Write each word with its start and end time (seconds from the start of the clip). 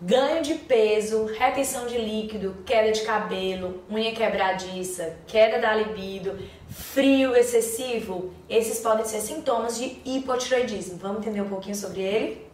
ganho 0.00 0.42
de 0.42 0.54
peso, 0.54 1.24
retenção 1.26 1.86
de 1.86 1.96
líquido, 1.98 2.56
queda 2.66 2.92
de 2.92 3.02
cabelo, 3.02 3.82
unha 3.90 4.12
quebradiça, 4.12 5.16
queda 5.26 5.58
da 5.58 5.74
libido, 5.74 6.38
frio 6.68 7.34
excessivo, 7.34 8.32
esses 8.48 8.80
podem 8.80 9.04
ser 9.04 9.20
sintomas 9.20 9.78
de 9.78 10.00
hipotiroidismo. 10.04 10.98
Vamos 10.98 11.18
entender 11.18 11.40
um 11.40 11.48
pouquinho 11.48 11.76
sobre 11.76 12.02
ele? 12.02 12.44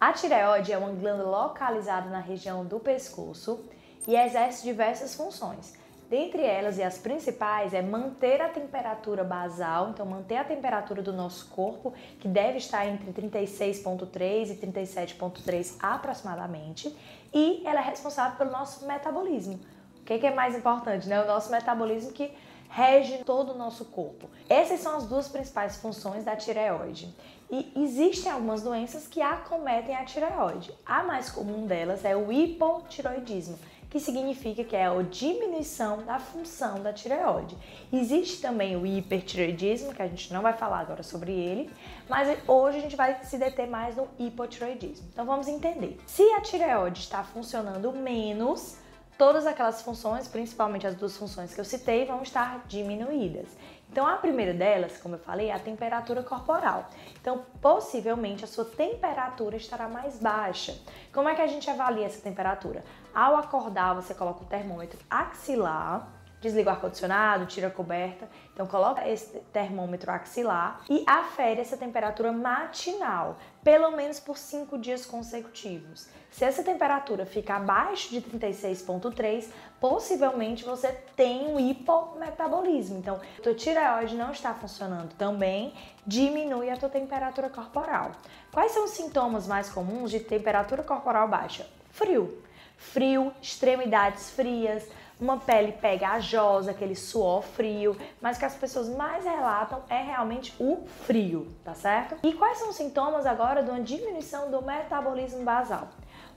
A 0.00 0.12
tireoide 0.12 0.72
é 0.72 0.78
uma 0.78 0.90
glândula 0.90 1.42
localizada 1.42 2.08
na 2.08 2.20
região 2.20 2.64
do 2.64 2.80
pescoço 2.80 3.64
e 4.06 4.16
exerce 4.16 4.62
diversas 4.62 5.14
funções. 5.14 5.78
Dentre 6.10 6.42
elas 6.42 6.76
e 6.76 6.82
as 6.82 6.98
principais 6.98 7.72
é 7.72 7.80
manter 7.80 8.40
a 8.40 8.48
temperatura 8.48 9.22
basal, 9.22 9.90
então 9.90 10.04
manter 10.04 10.38
a 10.38 10.44
temperatura 10.44 11.00
do 11.00 11.12
nosso 11.12 11.46
corpo, 11.50 11.94
que 12.18 12.26
deve 12.26 12.58
estar 12.58 12.84
entre 12.84 13.12
36.3 13.12 14.50
e 14.50 14.56
37.3 14.56 15.76
aproximadamente, 15.80 16.92
e 17.32 17.62
ela 17.64 17.80
é 17.80 17.84
responsável 17.84 18.36
pelo 18.36 18.50
nosso 18.50 18.84
metabolismo. 18.88 19.60
O 20.00 20.02
que 20.02 20.26
é 20.26 20.34
mais 20.34 20.56
importante, 20.56 21.08
né? 21.08 21.22
O 21.22 21.26
nosso 21.28 21.48
metabolismo 21.52 22.10
que 22.10 22.32
rege 22.68 23.18
todo 23.18 23.52
o 23.52 23.58
nosso 23.58 23.84
corpo. 23.84 24.28
Essas 24.48 24.80
são 24.80 24.96
as 24.96 25.06
duas 25.06 25.28
principais 25.28 25.76
funções 25.76 26.24
da 26.24 26.34
tireoide. 26.34 27.14
E 27.48 27.72
existem 27.76 28.30
algumas 28.30 28.62
doenças 28.62 29.06
que 29.06 29.20
acometem 29.20 29.94
a 29.94 30.04
tireoide. 30.04 30.72
A 30.84 31.04
mais 31.04 31.30
comum 31.30 31.66
delas 31.66 32.04
é 32.04 32.16
o 32.16 32.32
hipotiroidismo 32.32 33.58
que 33.90 33.98
significa 33.98 34.62
que 34.62 34.76
é 34.76 34.86
a 34.86 35.02
diminuição 35.02 36.04
da 36.04 36.20
função 36.20 36.80
da 36.80 36.92
tireoide. 36.92 37.58
Existe 37.92 38.40
também 38.40 38.76
o 38.76 38.86
hipertireoidismo, 38.86 39.92
que 39.92 40.00
a 40.00 40.06
gente 40.06 40.32
não 40.32 40.40
vai 40.40 40.52
falar 40.52 40.78
agora 40.78 41.02
sobre 41.02 41.32
ele, 41.32 41.68
mas 42.08 42.38
hoje 42.46 42.78
a 42.78 42.80
gente 42.80 42.94
vai 42.94 43.22
se 43.24 43.36
deter 43.36 43.68
mais 43.68 43.96
no 43.96 44.06
hipotireoidismo. 44.16 45.08
Então 45.12 45.26
vamos 45.26 45.48
entender. 45.48 46.00
Se 46.06 46.22
a 46.34 46.40
tireoide 46.40 47.00
está 47.00 47.24
funcionando 47.24 47.92
menos, 47.92 48.76
todas 49.18 49.44
aquelas 49.44 49.82
funções, 49.82 50.28
principalmente 50.28 50.86
as 50.86 50.94
duas 50.94 51.16
funções 51.16 51.52
que 51.52 51.60
eu 51.60 51.64
citei, 51.64 52.06
vão 52.06 52.22
estar 52.22 52.64
diminuídas. 52.68 53.48
Então, 53.90 54.06
a 54.06 54.16
primeira 54.16 54.54
delas, 54.54 54.98
como 54.98 55.16
eu 55.16 55.18
falei, 55.18 55.48
é 55.48 55.52
a 55.52 55.58
temperatura 55.58 56.22
corporal. 56.22 56.88
Então, 57.20 57.44
possivelmente 57.60 58.44
a 58.44 58.46
sua 58.46 58.64
temperatura 58.64 59.56
estará 59.56 59.88
mais 59.88 60.18
baixa. 60.18 60.78
Como 61.12 61.28
é 61.28 61.34
que 61.34 61.42
a 61.42 61.46
gente 61.48 61.68
avalia 61.68 62.06
essa 62.06 62.22
temperatura? 62.22 62.84
Ao 63.12 63.34
acordar, 63.36 63.94
você 63.94 64.14
coloca 64.14 64.44
o 64.44 64.46
termômetro 64.46 64.98
axilar 65.10 66.19
desliga 66.40 66.70
o 66.70 66.72
ar-condicionado, 66.72 67.46
tira 67.46 67.68
a 67.68 67.70
coberta. 67.70 68.28
Então 68.52 68.66
coloca 68.66 69.06
esse 69.08 69.38
termômetro 69.52 70.10
axilar 70.10 70.80
e 70.88 71.04
afere 71.06 71.60
essa 71.60 71.76
temperatura 71.76 72.32
matinal, 72.32 73.38
pelo 73.62 73.90
menos 73.90 74.18
por 74.18 74.36
5 74.36 74.78
dias 74.78 75.04
consecutivos. 75.04 76.08
Se 76.30 76.44
essa 76.44 76.62
temperatura 76.62 77.26
ficar 77.26 77.56
abaixo 77.56 78.10
de 78.10 78.22
36.3, 78.22 79.48
possivelmente 79.80 80.64
você 80.64 80.92
tem 81.16 81.48
um 81.48 81.58
hipometabolismo. 81.58 82.98
Então, 82.98 83.20
tua 83.42 83.54
tireoide 83.54 84.14
não 84.14 84.30
está 84.30 84.54
funcionando 84.54 85.12
tão 85.14 85.36
bem, 85.36 85.74
diminui 86.06 86.70
a 86.70 86.76
tua 86.76 86.88
temperatura 86.88 87.50
corporal. 87.50 88.12
Quais 88.52 88.72
são 88.72 88.84
os 88.84 88.90
sintomas 88.90 89.46
mais 89.46 89.68
comuns 89.68 90.10
de 90.10 90.20
temperatura 90.20 90.82
corporal 90.82 91.26
baixa? 91.28 91.66
Frio. 91.90 92.42
Frio, 92.76 93.32
extremidades 93.42 94.30
frias, 94.30 94.88
uma 95.20 95.36
pele 95.36 95.72
pegajosa, 95.72 96.70
aquele 96.70 96.94
suor 96.94 97.42
frio, 97.42 97.96
mas 98.20 98.38
que 98.38 98.44
as 98.44 98.54
pessoas 98.54 98.88
mais 98.88 99.24
relatam 99.24 99.82
é 99.88 100.02
realmente 100.02 100.54
o 100.58 100.84
frio, 101.06 101.46
tá 101.62 101.74
certo? 101.74 102.16
E 102.22 102.32
quais 102.32 102.58
são 102.58 102.70
os 102.70 102.76
sintomas 102.76 103.26
agora 103.26 103.62
de 103.62 103.70
uma 103.70 103.80
diminuição 103.80 104.50
do 104.50 104.62
metabolismo 104.62 105.44
basal? 105.44 105.88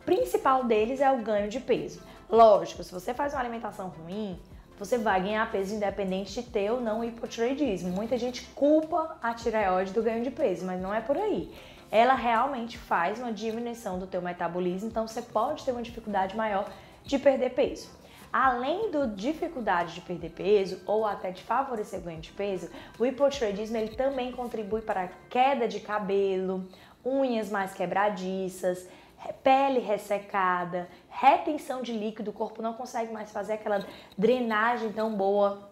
O 0.01 0.03
principal 0.03 0.66
deles 0.66 0.99
é 0.99 1.09
o 1.11 1.19
ganho 1.19 1.49
de 1.49 1.59
peso. 1.59 2.01
Lógico, 2.29 2.83
se 2.83 2.91
você 2.91 3.13
faz 3.13 3.33
uma 3.33 3.39
alimentação 3.39 3.88
ruim, 3.88 4.39
você 4.77 4.97
vai 4.97 5.22
ganhar 5.22 5.49
peso 5.51 5.75
independente 5.75 6.33
de 6.33 6.43
ter 6.43 6.72
ou 6.72 6.81
não 6.81 7.03
hipotireoidismo. 7.03 7.91
Muita 7.91 8.17
gente 8.17 8.43
culpa 8.55 9.17
a 9.22 9.33
tireoide 9.33 9.93
do 9.93 10.03
ganho 10.03 10.23
de 10.23 10.31
peso, 10.31 10.66
mas 10.66 10.81
não 10.81 10.93
é 10.93 10.99
por 10.99 11.16
aí. 11.16 11.53
Ela 11.89 12.16
realmente 12.16 12.77
faz 12.77 13.19
uma 13.19 13.31
diminuição 13.31 13.99
do 13.99 14.07
teu 14.07 14.22
metabolismo, 14.22 14.89
então 14.89 15.07
você 15.07 15.22
pode 15.22 15.63
ter 15.63 15.72
uma 15.72 15.81
dificuldade 15.83 16.35
maior 16.35 16.67
de 17.03 17.19
perder 17.19 17.51
peso. 17.51 17.88
Além 18.33 18.89
da 18.89 19.05
dificuldade 19.05 19.94
de 19.94 20.01
perder 20.01 20.31
peso 20.31 20.81
ou 20.88 21.05
até 21.05 21.29
de 21.29 21.44
favorecer 21.44 21.99
o 21.99 22.01
ganho 22.01 22.19
de 22.19 22.31
peso, 22.31 22.67
o 22.97 23.05
hipotireoidismo 23.05 23.77
ele 23.77 23.95
também 23.95 24.31
contribui 24.31 24.81
para 24.81 25.03
a 25.03 25.07
queda 25.29 25.67
de 25.67 25.79
cabelo, 25.79 26.67
unhas 27.05 27.51
mais 27.51 27.75
quebradiças, 27.75 28.89
pele 29.43 29.77
ressecada, 29.77 30.89
retenção 31.09 31.83
de 31.83 31.93
líquido, 31.93 32.31
o 32.31 32.33
corpo 32.33 32.59
não 32.59 32.73
consegue 32.73 33.13
mais 33.13 33.31
fazer 33.31 33.53
aquela 33.53 33.85
drenagem 34.17 34.91
tão 34.91 35.13
boa 35.13 35.72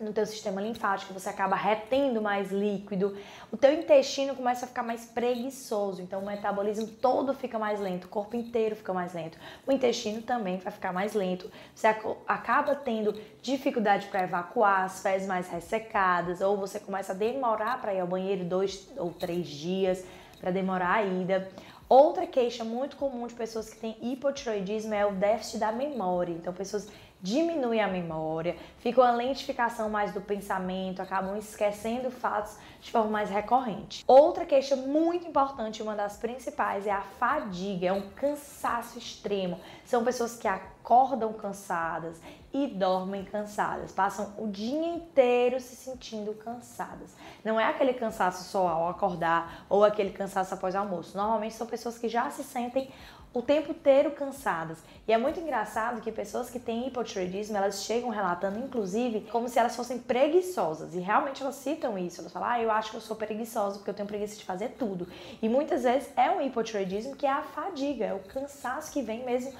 no 0.00 0.12
teu 0.12 0.26
sistema 0.26 0.60
linfático, 0.60 1.12
você 1.12 1.28
acaba 1.28 1.54
retendo 1.54 2.20
mais 2.20 2.50
líquido, 2.50 3.16
o 3.52 3.56
teu 3.56 3.72
intestino 3.72 4.34
começa 4.34 4.64
a 4.64 4.68
ficar 4.68 4.82
mais 4.82 5.04
preguiçoso, 5.04 6.02
então 6.02 6.20
o 6.20 6.26
metabolismo 6.26 6.86
todo 6.86 7.32
fica 7.32 7.58
mais 7.58 7.78
lento, 7.78 8.04
o 8.04 8.08
corpo 8.08 8.34
inteiro 8.34 8.74
fica 8.74 8.92
mais 8.92 9.14
lento, 9.14 9.38
o 9.66 9.72
intestino 9.72 10.20
também 10.22 10.58
vai 10.58 10.72
ficar 10.72 10.92
mais 10.92 11.14
lento, 11.14 11.50
você 11.74 11.86
acaba 12.26 12.74
tendo 12.74 13.14
dificuldade 13.40 14.06
para 14.06 14.24
evacuar, 14.24 14.84
as 14.84 15.00
fezes 15.00 15.28
mais 15.28 15.48
ressecadas, 15.48 16.40
ou 16.40 16.56
você 16.56 16.80
começa 16.80 17.12
a 17.12 17.14
demorar 17.14 17.80
para 17.80 17.94
ir 17.94 18.00
ao 18.00 18.06
banheiro 18.06 18.44
dois 18.44 18.88
ou 18.96 19.12
três 19.12 19.46
dias, 19.46 20.04
para 20.40 20.50
demorar 20.50 20.96
a 20.96 21.02
ida. 21.04 21.48
Outra 21.88 22.26
queixa 22.26 22.64
muito 22.64 22.96
comum 22.96 23.26
de 23.26 23.34
pessoas 23.34 23.68
que 23.70 23.78
têm 23.78 23.96
hipotiroidismo 24.00 24.94
é 24.94 25.06
o 25.06 25.12
déficit 25.12 25.58
da 25.58 25.70
memória. 25.70 26.32
Então, 26.32 26.52
pessoas 26.52 26.88
diminuem 27.24 27.80
a 27.80 27.88
memória, 27.88 28.54
ficam 28.80 29.02
a 29.02 29.10
lentificação 29.10 29.88
mais 29.88 30.12
do 30.12 30.20
pensamento, 30.20 31.00
acabam 31.00 31.38
esquecendo 31.38 32.10
fatos 32.10 32.58
de 32.82 32.90
forma 32.90 33.10
mais 33.10 33.30
recorrente. 33.30 34.04
Outra 34.06 34.44
queixa 34.44 34.76
muito 34.76 35.26
importante, 35.26 35.82
uma 35.82 35.96
das 35.96 36.18
principais, 36.18 36.86
é 36.86 36.90
a 36.90 37.00
fadiga, 37.00 37.86
é 37.86 37.92
um 37.94 38.10
cansaço 38.10 38.98
extremo. 38.98 39.58
São 39.86 40.04
pessoas 40.04 40.36
que 40.36 40.46
acordam 40.84 41.32
cansadas 41.32 42.20
e 42.52 42.66
dormem 42.66 43.24
cansadas, 43.24 43.90
passam 43.90 44.34
o 44.36 44.46
dia 44.46 44.86
inteiro 44.86 45.58
se 45.58 45.74
sentindo 45.74 46.34
cansadas. 46.34 47.16
Não 47.42 47.58
é 47.58 47.64
aquele 47.64 47.94
cansaço 47.94 48.44
só 48.44 48.68
ao 48.68 48.90
acordar 48.90 49.64
ou 49.68 49.82
aquele 49.82 50.10
cansaço 50.10 50.52
após 50.52 50.74
o 50.74 50.78
almoço. 50.78 51.16
Normalmente 51.16 51.54
são 51.54 51.66
pessoas 51.66 51.96
que 51.96 52.06
já 52.06 52.30
se 52.30 52.44
sentem 52.44 52.90
o 53.32 53.40
tempo 53.42 53.72
inteiro 53.72 54.12
cansadas. 54.12 54.78
E 55.08 55.12
é 55.12 55.18
muito 55.18 55.40
engraçado 55.40 56.00
que 56.02 56.12
pessoas 56.12 56.50
que 56.50 56.60
têm 56.60 56.86
hipotireoidismo, 56.86 57.56
elas 57.56 57.82
chegam 57.82 58.10
relatando, 58.10 58.60
inclusive, 58.60 59.22
como 59.32 59.48
se 59.48 59.58
elas 59.58 59.74
fossem 59.74 59.98
preguiçosas. 59.98 60.94
E 60.94 61.00
realmente 61.00 61.42
elas 61.42 61.56
citam 61.56 61.98
isso. 61.98 62.20
Elas 62.20 62.32
falam, 62.32 62.48
ah, 62.48 62.62
eu 62.62 62.70
acho 62.70 62.90
que 62.90 62.96
eu 62.98 63.00
sou 63.00 63.16
preguiçosa 63.16 63.78
porque 63.78 63.90
eu 63.90 63.94
tenho 63.94 64.06
preguiça 64.06 64.36
de 64.36 64.44
fazer 64.44 64.76
tudo. 64.78 65.08
E 65.42 65.48
muitas 65.48 65.82
vezes 65.82 66.10
é 66.16 66.30
um 66.30 66.40
hipotireoidismo 66.40 67.16
que 67.16 67.26
é 67.26 67.32
a 67.32 67.42
fadiga, 67.42 68.04
é 68.04 68.14
o 68.14 68.20
cansaço 68.20 68.92
que 68.92 69.02
vem 69.02 69.24
mesmo 69.24 69.52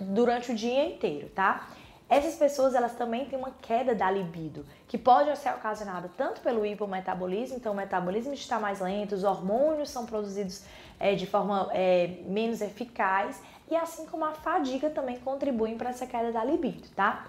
durante 0.00 0.52
o 0.52 0.54
dia 0.54 0.86
inteiro, 0.86 1.28
tá? 1.28 1.68
Essas 2.08 2.36
pessoas 2.36 2.74
elas 2.74 2.94
também 2.94 3.24
têm 3.24 3.36
uma 3.36 3.50
queda 3.50 3.92
da 3.92 4.08
libido, 4.08 4.64
que 4.86 4.96
pode 4.96 5.36
ser 5.36 5.50
ocasionada 5.50 6.08
tanto 6.16 6.40
pelo 6.40 6.64
hipometabolismo, 6.64 7.56
então 7.56 7.72
o 7.72 7.76
metabolismo 7.76 8.32
está 8.32 8.60
mais 8.60 8.80
lento, 8.80 9.14
os 9.14 9.24
hormônios 9.24 9.90
são 9.90 10.06
produzidos 10.06 10.62
é, 11.00 11.16
de 11.16 11.26
forma 11.26 11.68
é, 11.72 12.18
menos 12.26 12.60
eficaz, 12.60 13.42
e 13.68 13.74
assim 13.74 14.06
como 14.06 14.24
a 14.24 14.32
fadiga 14.32 14.88
também 14.88 15.18
contribuem 15.18 15.76
para 15.76 15.90
essa 15.90 16.06
queda 16.06 16.30
da 16.30 16.44
libido, 16.44 16.88
tá? 16.94 17.26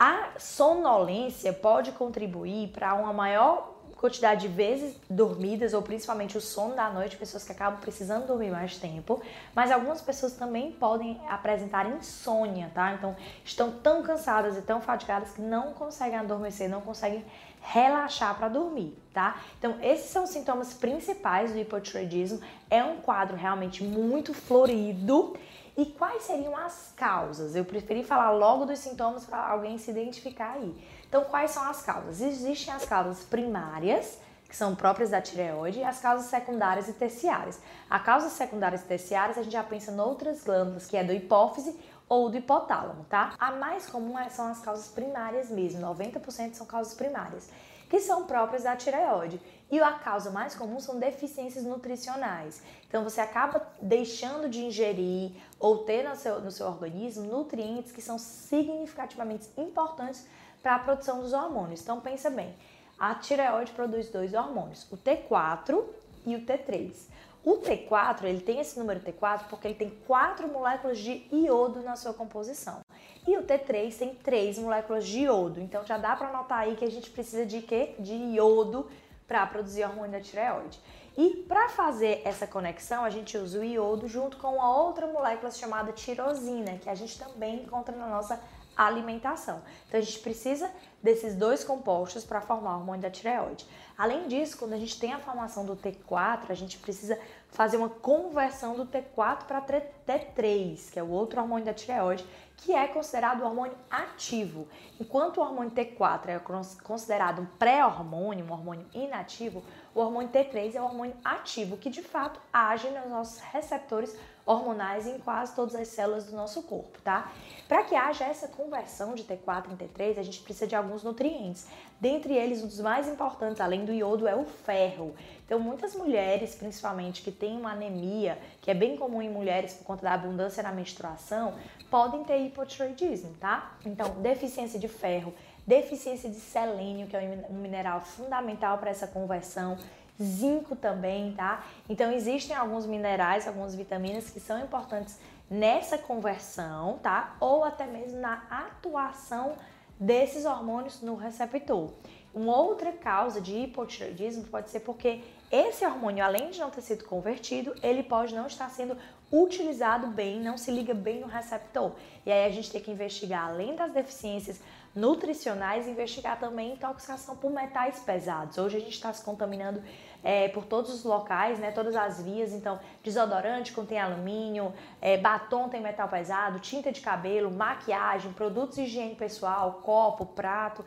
A 0.00 0.30
sonolência 0.38 1.52
pode 1.52 1.92
contribuir 1.92 2.68
para 2.68 2.94
uma 2.94 3.12
maior 3.12 3.77
quantidade 3.98 4.42
de 4.42 4.48
vezes 4.48 4.96
dormidas, 5.10 5.74
ou 5.74 5.82
principalmente 5.82 6.38
o 6.38 6.40
sono 6.40 6.76
da 6.76 6.88
noite, 6.88 7.16
pessoas 7.16 7.42
que 7.42 7.50
acabam 7.50 7.80
precisando 7.80 8.28
dormir 8.28 8.50
mais 8.50 8.76
tempo, 8.76 9.20
mas 9.54 9.72
algumas 9.72 10.00
pessoas 10.00 10.34
também 10.34 10.70
podem 10.70 11.20
apresentar 11.28 11.84
insônia, 11.84 12.70
tá? 12.72 12.94
Então, 12.94 13.16
estão 13.44 13.72
tão 13.72 14.00
cansadas 14.04 14.56
e 14.56 14.62
tão 14.62 14.80
fatigadas 14.80 15.32
que 15.32 15.42
não 15.42 15.72
conseguem 15.72 16.16
adormecer, 16.16 16.70
não 16.70 16.80
conseguem 16.80 17.24
relaxar 17.70 18.34
para 18.36 18.48
dormir, 18.48 18.96
tá? 19.12 19.36
Então, 19.58 19.78
esses 19.82 20.10
são 20.10 20.24
os 20.24 20.30
sintomas 20.30 20.72
principais 20.72 21.52
do 21.52 21.58
hipotireoidismo. 21.58 22.40
É 22.70 22.82
um 22.82 22.96
quadro 22.96 23.36
realmente 23.36 23.84
muito 23.84 24.32
florido. 24.32 25.36
E 25.76 25.84
quais 25.84 26.22
seriam 26.22 26.56
as 26.56 26.92
causas? 26.96 27.54
Eu 27.54 27.64
preferi 27.64 28.02
falar 28.02 28.30
logo 28.30 28.64
dos 28.64 28.78
sintomas 28.78 29.26
para 29.26 29.46
alguém 29.50 29.76
se 29.76 29.90
identificar 29.90 30.52
aí. 30.54 30.74
Então, 31.06 31.24
quais 31.24 31.50
são 31.50 31.62
as 31.68 31.82
causas? 31.82 32.20
Existem 32.22 32.72
as 32.72 32.86
causas 32.86 33.22
primárias, 33.22 34.18
que 34.48 34.56
são 34.56 34.74
próprias 34.74 35.10
da 35.10 35.20
tireoide, 35.20 35.80
e 35.80 35.84
as 35.84 36.00
causas 36.00 36.26
secundárias 36.26 36.88
e 36.88 36.94
terciárias. 36.94 37.60
A 37.88 37.98
causas 37.98 38.32
secundárias 38.32 38.80
e 38.80 38.86
terciárias 38.86 39.36
a 39.36 39.42
gente 39.42 39.52
já 39.52 39.62
pensa 39.62 39.92
em 39.92 40.00
outras 40.00 40.42
glândulas, 40.42 40.86
que 40.86 40.96
é 40.96 41.04
do 41.04 41.12
hipófise 41.12 41.78
ou 42.08 42.30
do 42.30 42.36
hipotálamo, 42.36 43.04
tá? 43.04 43.34
A 43.38 43.52
mais 43.52 43.86
comum 43.86 44.18
é, 44.18 44.28
são 44.28 44.46
as 44.46 44.60
causas 44.60 44.88
primárias 44.88 45.50
mesmo, 45.50 45.80
90% 45.80 46.54
são 46.54 46.66
causas 46.66 46.94
primárias, 46.94 47.50
que 47.88 48.00
são 48.00 48.24
próprias 48.24 48.64
da 48.64 48.76
tireoide. 48.76 49.40
E 49.70 49.78
a 49.80 49.92
causa 49.92 50.30
mais 50.30 50.54
comum 50.54 50.80
são 50.80 50.98
deficiências 50.98 51.62
nutricionais. 51.64 52.62
Então 52.88 53.04
você 53.04 53.20
acaba 53.20 53.66
deixando 53.82 54.48
de 54.48 54.64
ingerir 54.64 55.32
ou 55.60 55.84
ter 55.84 56.08
no 56.08 56.16
seu, 56.16 56.40
no 56.40 56.50
seu 56.50 56.66
organismo 56.66 57.24
nutrientes 57.24 57.92
que 57.92 58.00
são 58.00 58.18
significativamente 58.18 59.48
importantes 59.58 60.26
para 60.62 60.76
a 60.76 60.78
produção 60.78 61.20
dos 61.20 61.34
hormônios. 61.34 61.82
Então 61.82 62.00
pensa 62.00 62.30
bem, 62.30 62.54
a 62.98 63.14
tireoide 63.14 63.72
produz 63.72 64.08
dois 64.08 64.32
hormônios, 64.32 64.90
o 64.90 64.96
T4 64.96 65.84
e 66.24 66.34
o 66.34 66.46
T3. 66.46 67.08
O 67.44 67.58
T4, 67.58 68.24
ele 68.24 68.40
tem 68.40 68.60
esse 68.60 68.78
número 68.78 69.00
T4 69.00 69.44
porque 69.48 69.68
ele 69.68 69.74
tem 69.74 69.90
quatro 70.06 70.48
moléculas 70.48 70.98
de 70.98 71.26
iodo 71.32 71.80
na 71.82 71.96
sua 71.96 72.12
composição. 72.12 72.80
E 73.26 73.36
o 73.36 73.42
T3 73.42 73.96
tem 73.96 74.14
três 74.14 74.58
moléculas 74.58 75.06
de 75.06 75.20
iodo. 75.20 75.60
Então 75.60 75.84
já 75.84 75.96
dá 75.96 76.16
para 76.16 76.32
notar 76.32 76.60
aí 76.60 76.76
que 76.76 76.84
a 76.84 76.90
gente 76.90 77.10
precisa 77.10 77.46
de 77.46 77.62
quê? 77.62 77.94
De 77.98 78.14
iodo 78.14 78.88
para 79.26 79.46
produzir 79.46 79.84
hormônio 79.84 80.12
da 80.12 80.20
tireoide. 80.20 80.80
E 81.16 81.44
para 81.48 81.68
fazer 81.68 82.22
essa 82.24 82.46
conexão, 82.46 83.04
a 83.04 83.10
gente 83.10 83.36
usa 83.36 83.58
o 83.58 83.64
iodo 83.64 84.06
junto 84.06 84.36
com 84.36 84.54
uma 84.54 84.78
outra 84.78 85.06
molécula 85.06 85.50
chamada 85.50 85.92
tirosina, 85.92 86.78
que 86.78 86.88
a 86.88 86.94
gente 86.94 87.18
também 87.18 87.62
encontra 87.62 87.94
na 87.94 88.06
nossa 88.06 88.40
alimentação. 88.86 89.62
Então 89.86 89.98
a 89.98 90.02
gente 90.02 90.18
precisa 90.20 90.70
desses 91.02 91.34
dois 91.34 91.64
compostos 91.64 92.24
para 92.24 92.40
formar 92.40 92.76
o 92.76 92.80
hormônio 92.80 93.02
da 93.02 93.10
tireoide. 93.10 93.66
Além 93.96 94.28
disso, 94.28 94.56
quando 94.56 94.74
a 94.74 94.78
gente 94.78 94.98
tem 94.98 95.12
a 95.12 95.18
formação 95.18 95.66
do 95.66 95.76
T4, 95.76 96.50
a 96.50 96.54
gente 96.54 96.78
precisa 96.78 97.18
fazer 97.50 97.76
uma 97.76 97.88
conversão 97.88 98.74
do 98.74 98.86
T4 98.86 99.44
para 99.44 99.60
T3, 99.60 100.90
que 100.92 100.98
é 100.98 101.02
o 101.02 101.10
outro 101.10 101.40
hormônio 101.40 101.64
da 101.64 101.74
tireoide, 101.74 102.24
que 102.58 102.72
é 102.74 102.88
considerado 102.88 103.40
o 103.40 103.44
hormônio 103.44 103.76
ativo. 103.90 104.66
Enquanto 105.00 105.38
o 105.38 105.40
hormônio 105.40 105.70
T4 105.70 106.28
é 106.28 106.40
considerado 106.82 107.42
um 107.42 107.46
pré-hormônio, 107.46 108.44
um 108.44 108.52
hormônio 108.52 108.86
inativo, 108.92 109.62
o 109.94 110.00
hormônio 110.00 110.30
T3 110.30 110.74
é 110.74 110.80
o 110.80 110.84
hormônio 110.84 111.16
ativo, 111.24 111.76
que 111.76 111.88
de 111.88 112.02
fato 112.02 112.40
age 112.52 112.88
nos 112.90 113.08
nossos 113.08 113.40
receptores 113.40 114.16
hormonais 114.44 115.06
em 115.06 115.18
quase 115.18 115.54
todas 115.54 115.74
as 115.74 115.88
células 115.88 116.24
do 116.24 116.34
nosso 116.34 116.62
corpo, 116.62 116.98
tá? 117.02 117.30
Para 117.68 117.84
que 117.84 117.94
haja 117.94 118.24
essa 118.24 118.48
conversão 118.48 119.14
de 119.14 119.22
T4 119.22 119.72
em 119.72 119.76
T3, 119.76 120.18
a 120.18 120.22
gente 120.22 120.40
precisa 120.40 120.66
de 120.66 120.74
alguns 120.74 121.02
nutrientes. 121.02 121.66
Dentre 122.00 122.34
eles, 122.34 122.62
um 122.62 122.66
dos 122.66 122.80
mais 122.80 123.08
importantes, 123.08 123.60
além 123.60 123.84
do 123.84 123.92
iodo, 123.92 124.28
é 124.28 124.34
o 124.34 124.44
ferro. 124.44 125.14
Então, 125.44 125.58
muitas 125.58 125.94
mulheres, 125.96 126.54
principalmente 126.54 127.22
que 127.22 127.32
têm 127.32 127.56
uma 127.56 127.72
anemia, 127.72 128.38
que 128.60 128.70
é 128.70 128.74
bem 128.74 128.96
comum 128.96 129.20
em 129.20 129.28
mulheres 129.30 129.74
por 129.74 129.84
conta 129.84 130.02
da 130.02 130.14
abundância 130.14 130.62
na 130.62 130.70
menstruação, 130.70 131.54
podem 131.90 132.22
ter 132.22 132.38
hipotiroidismo, 132.38 133.34
tá? 133.40 133.76
Então, 133.84 134.10
deficiência 134.20 134.78
de 134.78 134.86
ferro, 134.86 135.34
deficiência 135.66 136.30
de 136.30 136.36
selênio, 136.36 137.08
que 137.08 137.16
é 137.16 137.44
um 137.50 137.54
mineral 137.54 138.00
fundamental 138.00 138.78
para 138.78 138.90
essa 138.90 139.06
conversão, 139.06 139.76
zinco 140.22 140.74
também, 140.74 141.32
tá? 141.32 141.64
Então 141.88 142.10
existem 142.12 142.54
alguns 142.54 142.86
minerais, 142.86 143.46
algumas 143.46 143.74
vitaminas 143.74 144.28
que 144.30 144.40
são 144.40 144.58
importantes 144.60 145.18
nessa 145.48 145.96
conversão, 145.96 146.98
tá? 147.02 147.36
Ou 147.40 147.64
até 147.64 147.86
mesmo 147.86 148.20
na 148.20 148.42
atuação 148.50 149.54
desses 149.98 150.44
hormônios 150.44 151.00
no 151.02 151.14
receptor. 151.14 151.90
Uma 152.32 152.56
outra 152.56 152.92
causa 152.92 153.40
de 153.40 153.56
hipotireoidismo 153.56 154.44
pode 154.44 154.70
ser 154.70 154.80
porque 154.80 155.22
esse 155.50 155.84
hormônio, 155.84 156.24
além 156.24 156.50
de 156.50 156.60
não 156.60 156.70
ter 156.70 156.82
sido 156.82 157.04
convertido, 157.04 157.74
ele 157.82 158.02
pode 158.02 158.34
não 158.34 158.46
estar 158.46 158.68
sendo 158.70 158.96
utilizado 159.30 160.08
bem, 160.08 160.40
não 160.40 160.56
se 160.56 160.70
liga 160.70 160.94
bem 160.94 161.20
no 161.20 161.26
receptor. 161.26 161.92
E 162.24 162.32
aí 162.32 162.46
a 162.46 162.50
gente 162.50 162.70
tem 162.70 162.80
que 162.80 162.90
investigar, 162.90 163.48
além 163.48 163.76
das 163.76 163.92
deficiências 163.92 164.60
nutricionais, 164.94 165.86
investigar 165.86 166.38
também 166.40 166.72
intoxicação 166.72 167.36
por 167.36 167.52
metais 167.52 168.00
pesados. 168.00 168.58
Hoje 168.58 168.78
a 168.78 168.80
gente 168.80 168.94
está 168.94 169.12
se 169.12 169.22
contaminando 169.22 169.82
é, 170.24 170.48
por 170.48 170.64
todos 170.64 170.92
os 170.92 171.04
locais, 171.04 171.58
né, 171.58 171.70
todas 171.70 171.94
as 171.94 172.20
vias. 172.20 172.52
Então, 172.52 172.80
desodorante 173.02 173.72
contém 173.72 173.98
alumínio, 173.98 174.72
é, 175.00 175.16
batom 175.16 175.68
tem 175.68 175.80
metal 175.80 176.08
pesado, 176.08 176.58
tinta 176.58 176.90
de 176.90 177.00
cabelo, 177.00 177.50
maquiagem, 177.50 178.32
produtos 178.32 178.76
de 178.76 178.82
higiene 178.82 179.14
pessoal, 179.14 179.80
copo, 179.84 180.26
prato. 180.26 180.84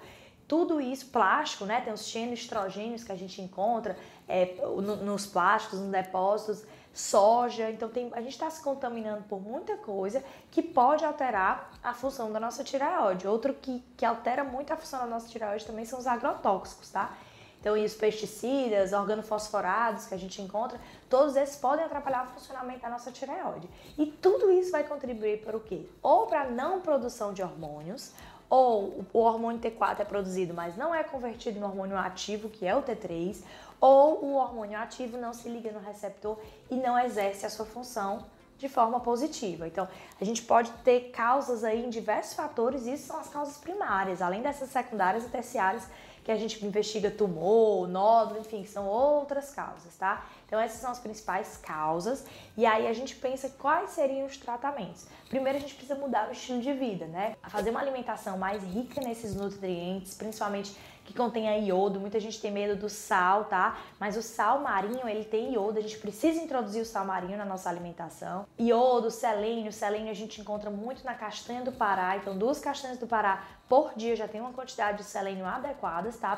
Tudo 0.52 0.82
isso, 0.82 1.06
plástico, 1.06 1.64
né? 1.64 1.80
Tem 1.80 1.94
os 1.94 2.06
xenoestrogênios 2.06 3.06
que 3.06 3.12
a 3.14 3.16
gente 3.16 3.42
encontra 3.42 3.96
é, 4.28 4.54
nos 5.02 5.26
plásticos, 5.26 5.80
nos 5.80 5.90
depósitos, 5.90 6.66
soja. 6.94 7.72
Então, 7.72 7.88
tem, 7.88 8.12
a 8.12 8.20
gente 8.20 8.34
está 8.34 8.50
se 8.50 8.62
contaminando 8.62 9.24
por 9.30 9.40
muita 9.42 9.78
coisa 9.78 10.22
que 10.52 10.62
pode 10.62 11.06
alterar 11.06 11.72
a 11.82 11.94
função 11.94 12.34
da 12.34 12.38
nossa 12.38 12.66
tireoide. 12.66 13.26
Outro 13.26 13.54
que, 13.54 13.82
que 13.96 14.04
altera 14.04 14.44
muito 14.44 14.74
a 14.74 14.76
função 14.76 15.00
da 15.00 15.06
nossa 15.06 15.30
tireoide 15.30 15.66
também 15.66 15.86
são 15.86 15.98
os 15.98 16.06
agrotóxicos, 16.06 16.90
tá? 16.90 17.16
Então, 17.62 17.78
e 17.78 17.86
os 17.86 17.94
pesticidas, 17.94 18.92
organofosforados 18.92 20.08
que 20.08 20.16
a 20.16 20.18
gente 20.18 20.42
encontra, 20.42 20.82
todos 21.08 21.36
esses 21.36 21.56
podem 21.56 21.86
atrapalhar 21.86 22.26
o 22.26 22.28
funcionamento 22.34 22.82
da 22.82 22.90
nossa 22.90 23.12
tireoide. 23.12 23.70
E 23.98 24.08
tudo 24.08 24.52
isso 24.52 24.72
vai 24.72 24.84
contribuir 24.84 25.46
para 25.46 25.56
o 25.56 25.60
quê? 25.60 25.86
Ou 26.02 26.26
para 26.26 26.42
a 26.42 26.50
não 26.50 26.82
produção 26.82 27.32
de 27.32 27.44
hormônios, 27.44 28.12
ou 28.52 29.06
o 29.14 29.20
hormônio 29.20 29.62
T4 29.62 30.02
é 30.02 30.04
produzido, 30.04 30.54
mas 30.54 30.76
não 30.76 30.94
é 30.94 31.06
convertido 31.06 31.58
no 31.58 31.68
hormônio 31.68 31.98
ativo, 31.98 32.50
que 32.50 32.68
é 32.68 32.76
o 32.76 32.84
T3, 32.84 33.42
ou 33.80 34.26
o 34.26 34.34
hormônio 34.34 34.78
ativo 34.78 35.18
não 35.18 35.34
se 35.34 35.48
liga 35.48 35.72
no 35.72 35.80
receptor 35.80 36.38
e 36.70 36.76
não 36.76 37.00
exerce 37.00 37.46
a 37.46 37.50
sua 37.50 37.66
função 37.66 38.26
de 38.62 38.70
forma 38.70 39.00
positiva. 39.00 39.68
Então, 39.68 39.88
a 40.20 40.24
gente 40.24 40.44
pode 40.44 40.72
ter 40.84 41.10
causas 41.10 41.64
aí 41.64 41.84
em 41.84 41.90
diversos 41.90 42.36
fatores, 42.36 42.86
e 42.86 42.94
isso 42.94 43.08
são 43.08 43.20
as 43.20 43.28
causas 43.28 43.58
primárias, 43.58 44.22
além 44.22 44.42
dessas 44.42 44.70
secundárias 44.70 45.26
e 45.26 45.30
terciárias 45.30 45.88
que 46.24 46.32
a 46.32 46.36
gente 46.36 46.64
investiga 46.64 47.10
tumor, 47.10 47.88
nódulo, 47.88 48.40
enfim, 48.40 48.64
são 48.64 48.86
outras 48.86 49.52
causas, 49.52 49.96
tá? 49.98 50.24
Então 50.46 50.60
essas 50.60 50.80
são 50.80 50.92
as 50.92 51.00
principais 51.00 51.58
causas 51.58 52.24
e 52.56 52.64
aí 52.64 52.88
a 52.88 52.94
gente 52.94 53.16
pensa 53.16 53.50
quais 53.50 53.90
seriam 53.90 54.28
os 54.28 54.38
tratamentos. 54.38 55.08
Primeiro 55.30 55.58
a 55.58 55.62
gente 55.62 55.74
precisa 55.74 55.96
mudar 55.96 56.30
o 56.30 56.32
estilo 56.32 56.62
de 56.62 56.74
vida, 56.74 57.08
né? 57.08 57.36
Fazer 57.50 57.72
uma 57.72 57.80
alimentação 57.80 58.38
mais 58.38 58.64
rica 58.64 59.02
nesses 59.02 59.36
nutrientes, 59.36 60.14
principalmente 60.14 60.78
que 61.04 61.14
contenha 61.14 61.58
iodo. 61.58 62.00
Muita 62.00 62.20
gente 62.20 62.40
tem 62.40 62.52
medo 62.52 62.76
do 62.76 62.90
sal, 62.90 63.46
tá? 63.46 63.78
Mas 64.00 64.16
o 64.16 64.22
sal 64.22 64.62
marinho, 64.62 65.08
ele 65.08 65.24
tem 65.24 65.54
iodo. 65.54 65.80
A 65.80 65.82
gente 65.82 65.98
precisa 65.98 66.42
introduzir 66.42 66.82
o 66.82 66.86
sal 66.86 67.06
marinho 67.06 67.38
na 67.38 67.46
nossa 67.46 67.70
alimentação. 67.70 68.46
Iodo, 68.60 69.10
selênio. 69.10 69.72
Selênio 69.72 70.12
a 70.12 70.16
gente 70.16 70.40
encontra 70.40 70.70
muito 70.70 71.04
na 71.04 71.14
castanha 71.14 71.62
do 71.62 71.72
Pará. 71.72 72.18
Então, 72.18 72.38
duas 72.38 72.60
castanhas 72.60 72.98
do 72.98 73.08
Pará 73.08 73.44
por 73.68 73.94
dia 73.96 74.16
já 74.16 74.28
tem 74.28 74.42
uma 74.42 74.54
quantidade 74.54 75.00
de 75.00 75.04
selênio 75.04 75.46
adequadas, 75.46 76.18
tá? 76.18 76.38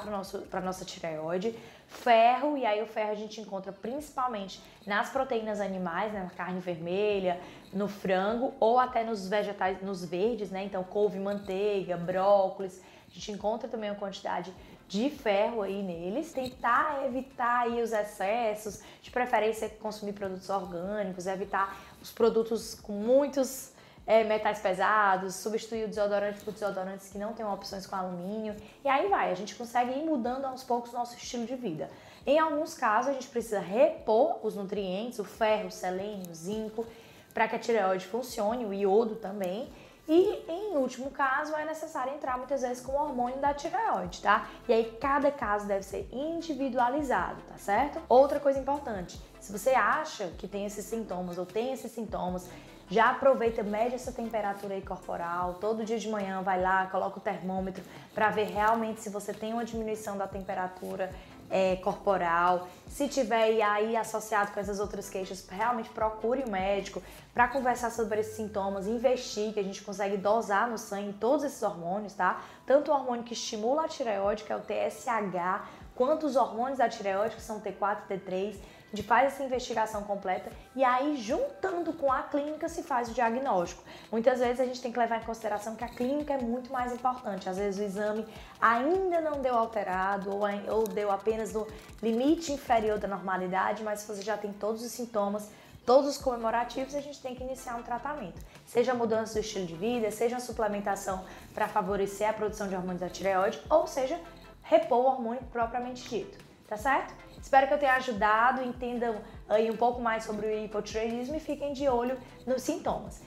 Para 0.49 0.61
nossa 0.61 0.85
tireoide. 0.85 1.55
Ferro, 1.87 2.57
e 2.57 2.65
aí 2.65 2.81
o 2.81 2.87
ferro 2.87 3.11
a 3.11 3.15
gente 3.15 3.39
encontra 3.39 3.71
principalmente 3.71 4.59
nas 4.85 5.09
proteínas 5.09 5.59
animais, 5.59 6.11
né? 6.13 6.23
Na 6.23 6.29
carne 6.29 6.59
vermelha, 6.59 7.39
no 7.71 7.87
frango 7.87 8.53
ou 8.59 8.79
até 8.79 9.03
nos 9.03 9.27
vegetais, 9.27 9.81
nos 9.81 10.03
verdes, 10.03 10.49
né? 10.49 10.63
Então, 10.63 10.83
couve, 10.83 11.19
manteiga, 11.19 11.97
brócolis 11.97 12.81
a 13.13 13.15
gente 13.15 13.31
encontra 13.31 13.69
também 13.69 13.91
uma 13.91 13.95
quantidade 13.95 14.51
de 14.87 15.07
ferro 15.11 15.61
aí 15.61 15.83
neles, 15.83 16.33
tentar 16.33 17.05
evitar 17.05 17.61
aí 17.61 17.81
os 17.81 17.93
excessos, 17.93 18.81
de 19.03 19.11
preferência 19.11 19.69
consumir 19.69 20.13
produtos 20.13 20.49
orgânicos, 20.49 21.27
evitar 21.27 21.77
os 22.01 22.11
produtos 22.11 22.73
com 22.73 22.93
muitos 22.93 23.71
é, 24.07 24.23
metais 24.23 24.59
pesados, 24.59 25.35
substituir 25.35 25.85
o 25.85 25.87
desodorante 25.87 26.41
por 26.41 26.53
desodorantes 26.53 27.09
que 27.09 27.19
não 27.19 27.33
têm 27.33 27.45
opções 27.45 27.85
com 27.85 27.95
alumínio, 27.95 28.55
e 28.83 28.89
aí 28.89 29.07
vai, 29.07 29.31
a 29.31 29.35
gente 29.35 29.53
consegue 29.55 29.91
ir 29.91 30.03
mudando 30.03 30.45
aos 30.45 30.63
poucos 30.63 30.91
o 30.91 30.93
nosso 30.93 31.15
estilo 31.15 31.45
de 31.45 31.55
vida. 31.55 31.89
Em 32.25 32.39
alguns 32.39 32.73
casos, 32.73 33.11
a 33.11 33.13
gente 33.13 33.27
precisa 33.27 33.59
repor 33.59 34.39
os 34.43 34.55
nutrientes, 34.55 35.19
o 35.19 35.23
ferro, 35.23 35.67
o 35.67 35.71
selênio, 35.71 36.31
o 36.31 36.35
zinco, 36.35 36.85
para 37.31 37.47
que 37.47 37.55
a 37.55 37.59
tireoide 37.59 38.05
funcione, 38.05 38.65
o 38.65 38.73
iodo 38.73 39.15
também, 39.15 39.71
e 40.07 40.43
em 40.49 40.75
último 40.75 41.11
caso, 41.11 41.55
é 41.55 41.63
necessário 41.63 42.13
entrar 42.13 42.37
muitas 42.37 42.61
vezes 42.61 42.83
com 42.83 42.91
o 42.91 42.95
hormônio 43.01 43.37
da 43.37 43.53
tireoide, 43.53 44.21
tá? 44.21 44.47
E 44.67 44.73
aí 44.73 44.97
cada 44.99 45.31
caso 45.31 45.65
deve 45.65 45.83
ser 45.83 46.07
individualizado, 46.11 47.41
tá 47.47 47.57
certo? 47.57 48.01
Outra 48.09 48.39
coisa 48.39 48.59
importante, 48.59 49.19
se 49.39 49.51
você 49.51 49.71
acha 49.71 50.27
que 50.37 50.47
tem 50.47 50.65
esses 50.65 50.85
sintomas 50.85 51.37
ou 51.37 51.45
tem 51.45 51.71
esses 51.71 51.91
sintomas, 51.91 52.49
já 52.89 53.11
aproveita, 53.11 53.63
mede 53.63 53.95
essa 53.95 54.11
temperatura 54.11 54.75
aí 54.75 54.81
corporal, 54.81 55.55
todo 55.55 55.85
dia 55.85 55.97
de 55.97 56.09
manhã 56.09 56.41
vai 56.41 56.61
lá, 56.61 56.85
coloca 56.87 57.17
o 57.17 57.21
termômetro 57.21 57.83
para 58.13 58.29
ver 58.29 58.47
realmente 58.47 59.01
se 59.01 59.09
você 59.09 59.33
tem 59.33 59.53
uma 59.53 59.63
diminuição 59.63 60.17
da 60.17 60.27
temperatura 60.27 61.09
é, 61.49 61.75
corporal. 61.77 62.67
Se 62.87 63.07
tiver 63.07 63.61
aí 63.61 63.95
associado 63.97 64.51
com 64.51 64.59
essas 64.59 64.79
outras 64.79 65.09
queixas, 65.09 65.47
realmente 65.49 65.89
procure 65.89 66.43
o 66.43 66.47
um 66.47 66.51
médico 66.51 67.01
para 67.33 67.47
conversar 67.47 67.89
sobre 67.91 68.19
esses 68.19 68.35
sintomas, 68.35 68.87
investigue, 68.87 69.59
a 69.59 69.63
gente 69.63 69.81
consegue 69.81 70.17
dosar 70.17 70.69
no 70.69 70.77
sangue 70.77 71.13
todos 71.13 71.43
esses 71.43 71.61
hormônios, 71.63 72.13
tá? 72.13 72.41
Tanto 72.65 72.91
o 72.91 72.93
hormônio 72.93 73.23
que 73.23 73.33
estimula 73.33 73.85
a 73.85 73.87
tireoide, 73.87 74.43
que 74.43 74.53
é 74.53 74.55
o 74.55 74.61
TSH, 74.61 75.67
quanto 75.95 76.25
os 76.25 76.35
hormônios 76.35 76.77
da 76.77 76.87
tireoide, 76.87 77.35
que 77.35 77.41
são 77.41 77.59
T4 77.59 77.97
e 78.09 78.13
T3, 78.13 78.55
gente 78.95 79.07
faz 79.07 79.33
essa 79.33 79.43
investigação 79.43 80.03
completa 80.03 80.51
e 80.75 80.83
aí, 80.83 81.17
juntando 81.17 81.93
com 81.93 82.11
a 82.11 82.21
clínica, 82.23 82.69
se 82.69 82.83
faz 82.83 83.09
o 83.09 83.13
diagnóstico. 83.13 83.83
Muitas 84.11 84.39
vezes 84.39 84.59
a 84.59 84.65
gente 84.65 84.81
tem 84.81 84.91
que 84.91 84.99
levar 84.99 85.21
em 85.21 85.25
consideração 85.25 85.75
que 85.75 85.83
a 85.83 85.89
clínica 85.89 86.33
é 86.33 86.37
muito 86.37 86.71
mais 86.71 86.93
importante. 86.93 87.49
Às 87.49 87.57
vezes 87.57 87.79
o 87.79 87.83
exame 87.83 88.25
ainda 88.61 89.19
não 89.21 89.41
deu 89.41 89.55
alterado 89.55 90.29
ou, 90.29 90.41
ou 90.69 90.83
deu 90.87 91.11
apenas 91.11 91.53
no 91.53 91.67
limite 92.01 92.51
inferior 92.51 92.99
da 92.99 93.07
normalidade, 93.07 93.83
mas 93.83 94.03
você 94.03 94.21
já 94.21 94.37
tem 94.37 94.53
todos 94.53 94.83
os 94.83 94.91
sintomas 94.91 95.49
todos 95.85 96.11
os 96.11 96.17
comemorativos, 96.17 96.95
a 96.95 97.01
gente 97.01 97.21
tem 97.21 97.35
que 97.35 97.43
iniciar 97.43 97.75
um 97.75 97.83
tratamento. 97.83 98.39
Seja 98.65 98.93
mudança 98.93 99.33
do 99.33 99.39
estilo 99.39 99.65
de 99.65 99.75
vida, 99.75 100.09
seja 100.11 100.39
suplementação 100.39 101.25
para 101.53 101.67
favorecer 101.67 102.29
a 102.29 102.33
produção 102.33 102.67
de 102.67 102.75
hormônios 102.75 103.01
da 103.01 103.09
tireoide, 103.09 103.61
ou 103.69 103.85
seja, 103.85 104.19
repor 104.63 104.99
o 104.99 105.05
hormônio 105.05 105.41
propriamente 105.51 106.07
dito, 106.07 106.42
tá 106.73 106.77
certo? 106.77 107.13
Espero 107.39 107.67
que 107.67 107.73
eu 107.73 107.77
tenha 107.77 107.93
ajudado, 107.93 108.63
entendam 108.63 109.21
aí 109.47 109.69
um 109.69 109.77
pouco 109.77 110.01
mais 110.01 110.23
sobre 110.23 110.47
o 110.47 110.65
hipotireoidismo 110.65 111.35
e 111.35 111.39
fiquem 111.39 111.71
de 111.71 111.87
olho 111.87 112.17
nos 112.47 112.63
sintomas. 112.63 113.21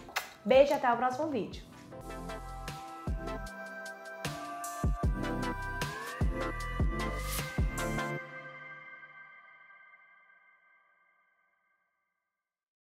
Beijo 0.45 0.73
e 0.73 0.75
até 0.75 0.93
o 0.93 0.97
próximo 0.97 1.29
vídeo. 1.29 1.63